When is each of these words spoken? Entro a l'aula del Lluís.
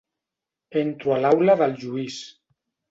Entro 0.81 1.13
a 1.17 1.21
l'aula 1.27 1.59
del 1.63 1.81
Lluís. 1.85 2.21